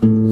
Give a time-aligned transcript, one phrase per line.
[0.00, 0.30] Welcome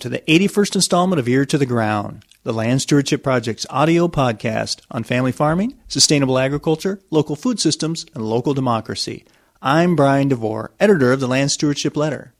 [0.00, 4.80] to the 81st installment of Ear to the Ground, the Land Stewardship Project's audio podcast
[4.90, 9.24] on family farming, sustainable agriculture, local food systems, and local democracy.
[9.62, 12.34] I'm Brian DeVore, editor of the Land Stewardship Letter.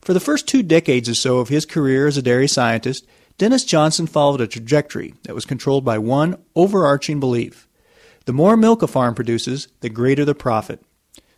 [0.00, 3.06] For the first two decades or so of his career as a dairy scientist,
[3.38, 7.68] Dennis Johnson followed a trajectory that was controlled by one overarching belief.
[8.24, 10.82] The more milk a farm produces, the greater the profit.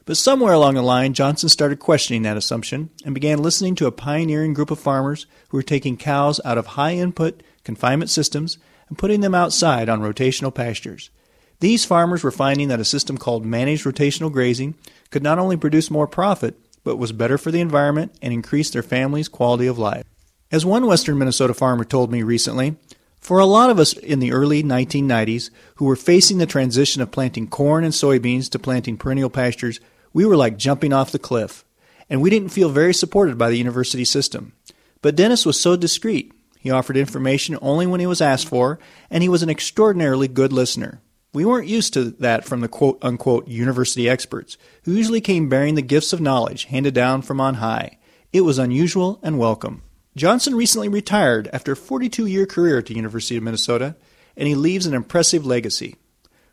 [0.05, 3.93] But somewhere along the line, Johnson started questioning that assumption and began listening to a
[3.93, 8.97] pioneering group of farmers who were taking cows out of high input confinement systems and
[8.97, 11.11] putting them outside on rotational pastures.
[11.59, 14.77] These farmers were finding that a system called managed rotational grazing
[15.11, 18.85] could not only produce more profit, but was better for the environment and increased their
[18.85, 20.07] family's quality of life.
[20.51, 22.77] As one western Minnesota farmer told me recently,
[23.21, 27.11] for a lot of us in the early 1990s who were facing the transition of
[27.11, 29.79] planting corn and soybeans to planting perennial pastures,
[30.15, 31.67] we were like jumping off the cliff,
[32.09, 34.55] and we didn't feel very supported by the university system.
[35.03, 36.33] But Dennis was so discreet.
[36.59, 38.79] He offered information only when he was asked for,
[39.11, 41.03] and he was an extraordinarily good listener.
[41.35, 45.75] We weren't used to that from the quote unquote university experts, who usually came bearing
[45.75, 47.99] the gifts of knowledge handed down from on high.
[48.33, 49.83] It was unusual and welcome.
[50.19, 53.95] Johnson recently retired after a 42 year career at the University of Minnesota,
[54.37, 55.95] and he leaves an impressive legacy.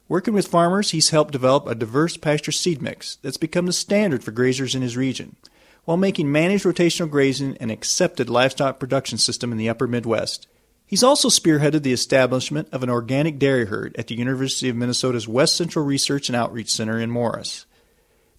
[0.07, 4.23] Working with farmers, he's helped develop a diverse pasture seed mix that's become the standard
[4.23, 5.35] for grazers in his region,
[5.83, 10.47] while making managed rotational grazing an accepted livestock production system in the upper Midwest.
[10.85, 15.27] He's also spearheaded the establishment of an organic dairy herd at the University of Minnesota's
[15.27, 17.65] West Central Research and Outreach Center in Morris.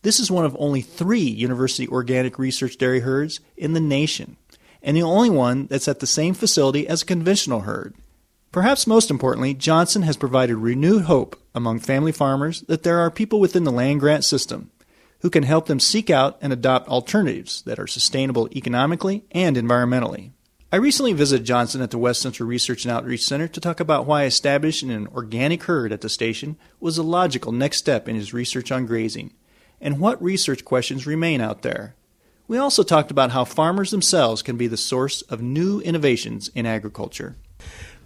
[0.03, 4.37] This is one of only three university organic research dairy herds in the nation,
[4.87, 7.95] and the only one that's at the same facility as a conventional herd.
[8.53, 13.41] Perhaps most importantly, Johnson has provided renewed hope among family farmers that there are people
[13.41, 14.71] within the land grant system
[15.21, 20.31] who can help them seek out and adopt alternatives that are sustainable economically and environmentally.
[20.73, 24.07] I recently visited Johnson at the West Central Research and Outreach Center to talk about
[24.07, 28.33] why establishing an organic herd at the station was a logical next step in his
[28.33, 29.33] research on grazing,
[29.81, 31.97] and what research questions remain out there.
[32.49, 36.65] We also talked about how farmers themselves can be the source of new innovations in
[36.65, 37.35] agriculture.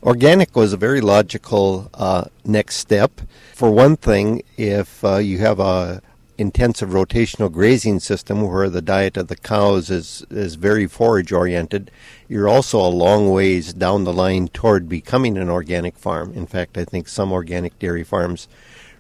[0.03, 3.21] Organic was a very logical uh, next step.
[3.55, 6.01] For one thing, if uh, you have a
[6.39, 11.91] intensive rotational grazing system where the diet of the cows is, is very forage oriented,
[12.29, 16.33] you're also a long ways down the line toward becoming an organic farm.
[16.33, 18.49] In fact, I think some organic dairy farms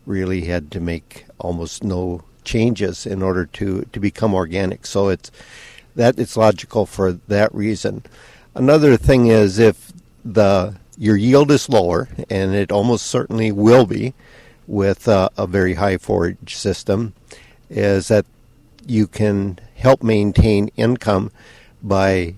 [0.05, 4.81] really had to make almost no changes in order to, to become organic.
[4.87, 5.31] So it's
[5.95, 8.03] that it's logical for that reason.
[8.55, 9.93] Another thing is if
[10.25, 14.13] the your yield is lower, and it almost certainly will be
[14.67, 17.15] with uh, a very high forage system,
[17.71, 18.27] is that
[18.87, 21.31] you can help maintain income
[21.83, 22.35] by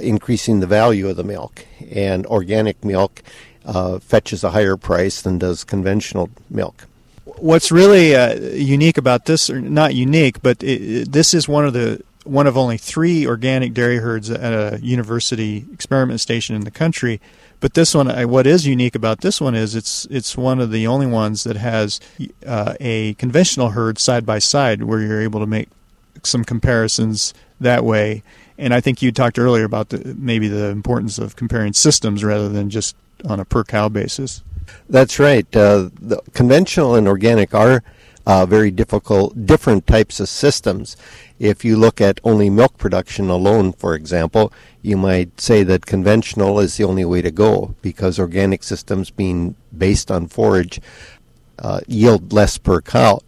[0.00, 1.66] increasing the value of the milk.
[1.90, 3.22] And organic milk
[3.64, 6.86] uh, fetches a higher price than does conventional milk.
[7.24, 11.72] What's really uh, unique about this, or not unique, but it, this is one of
[11.72, 16.70] the one of only three organic dairy herds at a university experiment station in the
[16.70, 17.20] country
[17.64, 20.86] but this one, what is unique about this one is it's it's one of the
[20.86, 21.98] only ones that has
[22.46, 25.70] uh, a conventional herd side by side, where you're able to make
[26.22, 28.22] some comparisons that way.
[28.58, 32.50] And I think you talked earlier about the, maybe the importance of comparing systems rather
[32.50, 34.42] than just on a per cow basis.
[34.88, 35.46] That's right.
[35.54, 37.82] Uh, the conventional and organic are
[38.26, 40.96] uh, very difficult, different types of systems.
[41.38, 44.52] If you look at only milk production alone, for example,
[44.82, 49.56] you might say that conventional is the only way to go because organic systems, being
[49.76, 50.80] based on forage,
[51.58, 53.20] uh, yield less per cow.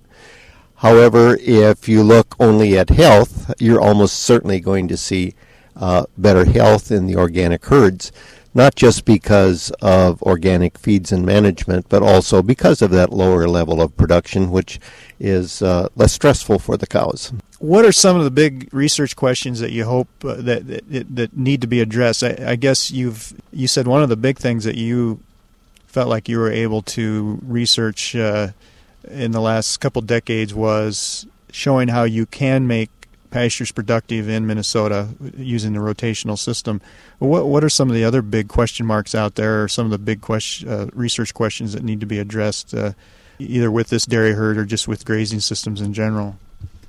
[0.76, 5.34] However, if you look only at health, you're almost certainly going to see
[5.74, 8.12] uh, better health in the organic herds
[8.56, 13.82] not just because of organic feeds and management, but also because of that lower level
[13.82, 14.80] of production, which
[15.20, 17.34] is uh, less stressful for the cows.
[17.58, 21.36] What are some of the big research questions that you hope uh, that, that, that
[21.36, 22.24] need to be addressed?
[22.24, 25.20] I, I guess you've you said one of the big things that you
[25.86, 28.48] felt like you were able to research uh,
[29.10, 32.90] in the last couple decades was showing how you can make
[33.36, 36.80] pastures productive in Minnesota using the rotational system.
[37.18, 39.90] What what are some of the other big question marks out there, or some of
[39.90, 42.92] the big question, uh, research questions that need to be addressed, uh,
[43.38, 46.38] either with this dairy herd or just with grazing systems in general?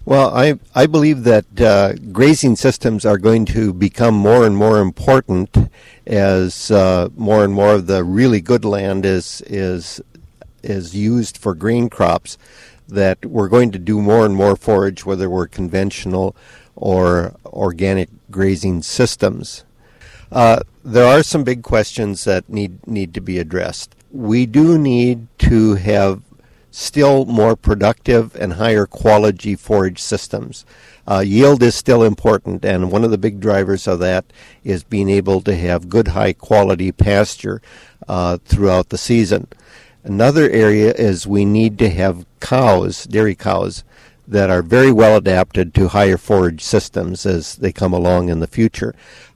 [0.06, 4.80] Well, I, I believe that uh, grazing systems are going to become more and more
[4.80, 5.70] important
[6.06, 10.00] as uh, more and more of the really good land is is
[10.64, 12.38] is used for grain crops.
[12.88, 16.36] That we're going to do more and more forage, whether we're conventional
[16.76, 19.66] or organic grazing systems.
[20.32, 23.96] Uh, there are some big questions that need need to be addressed.
[24.12, 26.22] We do need to have
[26.72, 30.66] still more productive and higher quality forage systems.
[31.08, 34.26] Uh, yield is still important, and one of the big drivers of that
[34.64, 37.62] is being able to have good, high quality pasture
[38.08, 39.48] uh, throughout the season.
[40.08, 43.84] Another area is we need to have cows, dairy cows,
[44.26, 48.48] that are very well adapted to higher forage systems as they come along in the
[48.48, 48.96] future.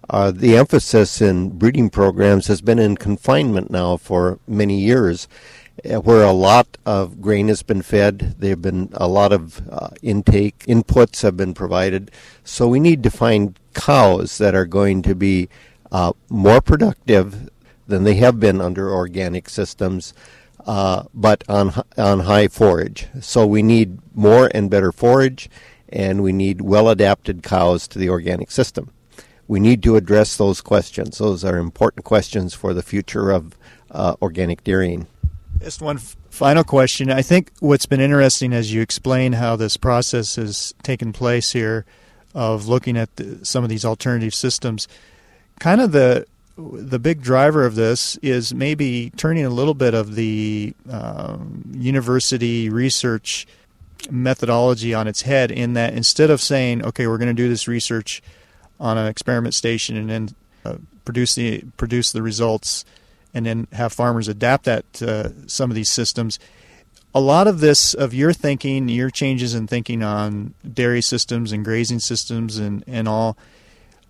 [0.10, 5.28] Uh, the emphasis in breeding programs has been in confinement now for many years,
[5.84, 8.36] uh, where a lot of grain has been fed.
[8.40, 12.12] There have been a lot of uh, intake inputs have been provided.
[12.46, 15.50] So we need to find cows that are going to be
[15.92, 17.50] uh, more productive
[17.88, 20.14] than they have been under organic systems,
[20.66, 23.08] uh, but on on high forage.
[23.22, 25.50] So we need more and better forage,
[25.90, 28.92] and we need well adapted cows to the organic system.
[29.48, 31.18] We need to address those questions.
[31.18, 33.58] Those are important questions for the future of
[33.90, 35.08] uh, organic dairying.
[35.60, 37.12] Just one f- final question.
[37.12, 41.86] I think what's been interesting as you explain how this process has taken place here
[42.34, 44.88] of looking at the, some of these alternative systems,
[45.60, 46.26] kind of the
[46.74, 52.70] the big driver of this is maybe turning a little bit of the um, university
[52.70, 53.48] research
[54.10, 57.68] methodology on its head in that instead of saying, okay, we're going to do this
[57.68, 58.22] research
[58.80, 60.30] on an experiment station and then
[60.66, 60.76] uh,
[61.06, 62.84] produce the produce the results
[63.34, 66.40] and then have farmers adapt that to some of these systems.
[67.14, 71.64] A lot of this, of your thinking, your changes in thinking on dairy systems and
[71.64, 73.38] grazing systems and, and all,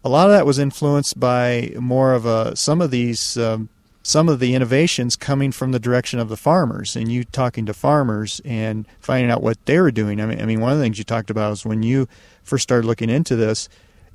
[0.03, 3.69] a lot of that was influenced by more of a, some of these, um,
[4.03, 7.74] some of the innovations coming from the direction of the farmers and you talking to
[7.74, 10.19] farmers and finding out what they were doing.
[10.19, 12.07] I mean, I mean, one of the things you talked about is when you
[12.44, 13.69] first started looking into this,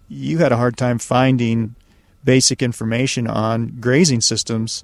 [0.09, 1.75] you had a hard time finding
[2.25, 4.83] basic information on grazing systems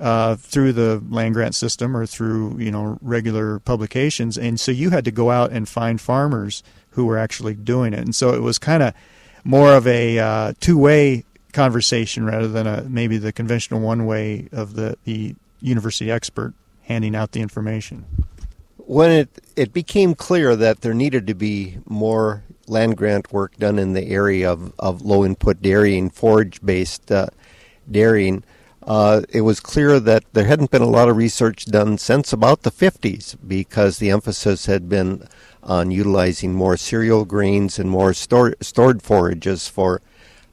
[0.00, 4.90] uh, through the land grant system or through you know regular publications, and so you
[4.90, 8.40] had to go out and find farmers who were actually doing it, and so it
[8.40, 8.94] was kind of
[9.44, 14.74] more of a uh, two-way conversation rather than a maybe the conventional one way of
[14.74, 18.04] the, the university expert handing out the information.
[18.76, 23.78] When it it became clear that there needed to be more land grant work done
[23.78, 27.26] in the area of, of low input dairying, forage based uh,
[27.90, 28.44] dairying,
[28.82, 32.62] uh, it was clear that there hadn't been a lot of research done since about
[32.62, 35.26] the 50s because the emphasis had been
[35.68, 40.00] on utilizing more cereal grains and more store, stored forages for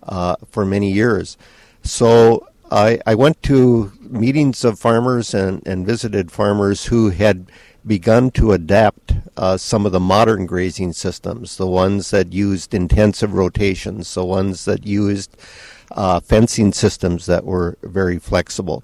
[0.03, 1.37] uh, for many years.
[1.81, 7.51] So I, I went to meetings of farmers and, and visited farmers who had
[7.85, 13.33] begun to adapt uh, some of the modern grazing systems, the ones that used intensive
[13.33, 15.37] rotations, the ones that used
[15.91, 18.83] uh, fencing systems that were very flexible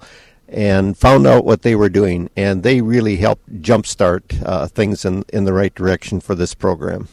[0.51, 5.23] and found out what they were doing, and they really helped jumpstart uh, things in,
[5.31, 7.07] in the right direction for this program.